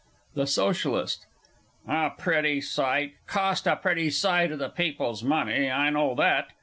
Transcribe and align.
THE 0.33 0.47
SOCIALIST. 0.47 1.27
A 1.87 2.09
pretty 2.17 2.59
sight? 2.59 3.11
Cost 3.27 3.67
a 3.67 3.75
pretty 3.75 4.09
sight 4.09 4.51
o' 4.51 4.55
the 4.57 4.69
People's 4.69 5.23
money, 5.23 5.69
I 5.69 5.91
know 5.91 6.15
that. 6.15 6.47